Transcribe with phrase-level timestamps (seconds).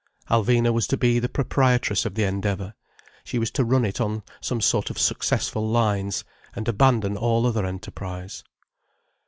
[0.31, 2.73] Alvina was to be the proprietress of the Endeavour,
[3.23, 6.23] she was to run it on some sort of successful lines,
[6.55, 8.43] and abandon all other enterprise.